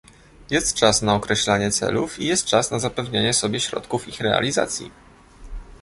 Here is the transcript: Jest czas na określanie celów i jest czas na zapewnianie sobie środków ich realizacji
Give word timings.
Jest 0.49 0.75
czas 0.75 1.01
na 1.01 1.15
określanie 1.15 1.71
celów 1.71 2.19
i 2.19 2.25
jest 2.25 2.45
czas 2.45 2.71
na 2.71 2.79
zapewnianie 2.79 3.33
sobie 3.33 3.59
środków 3.59 4.07
ich 4.07 4.21
realizacji 4.21 4.91